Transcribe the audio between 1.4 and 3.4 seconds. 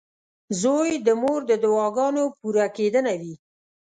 د دعاګانو پوره کېدنه وي.